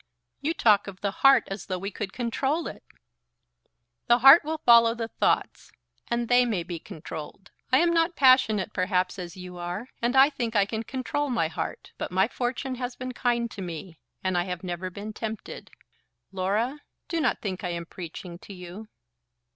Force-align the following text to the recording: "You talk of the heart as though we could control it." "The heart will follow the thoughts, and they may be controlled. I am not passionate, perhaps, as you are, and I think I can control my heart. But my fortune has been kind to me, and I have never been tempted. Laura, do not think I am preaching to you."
"You 0.41 0.55
talk 0.55 0.87
of 0.87 1.01
the 1.01 1.11
heart 1.11 1.43
as 1.45 1.67
though 1.67 1.77
we 1.77 1.91
could 1.91 2.11
control 2.11 2.65
it." 2.65 2.81
"The 4.07 4.17
heart 4.17 4.43
will 4.43 4.57
follow 4.65 4.95
the 4.95 5.09
thoughts, 5.09 5.71
and 6.07 6.27
they 6.27 6.43
may 6.43 6.63
be 6.63 6.79
controlled. 6.79 7.51
I 7.71 7.77
am 7.81 7.91
not 7.91 8.15
passionate, 8.15 8.73
perhaps, 8.73 9.19
as 9.19 9.37
you 9.37 9.59
are, 9.59 9.89
and 10.01 10.15
I 10.15 10.31
think 10.31 10.55
I 10.55 10.65
can 10.65 10.81
control 10.81 11.29
my 11.29 11.49
heart. 11.49 11.91
But 11.99 12.11
my 12.11 12.27
fortune 12.27 12.73
has 12.81 12.95
been 12.95 13.11
kind 13.13 13.51
to 13.51 13.61
me, 13.61 13.99
and 14.23 14.39
I 14.39 14.45
have 14.45 14.63
never 14.63 14.89
been 14.89 15.13
tempted. 15.13 15.69
Laura, 16.31 16.79
do 17.07 17.21
not 17.21 17.39
think 17.41 17.63
I 17.63 17.69
am 17.69 17.85
preaching 17.85 18.39
to 18.39 18.55
you." 18.55 18.87